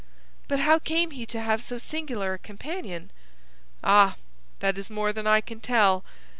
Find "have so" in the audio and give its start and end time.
1.39-1.77